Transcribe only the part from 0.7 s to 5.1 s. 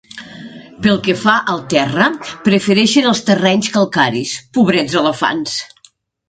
Pel que fa al terra, prefereixen els terrenys calcaris. Pobrets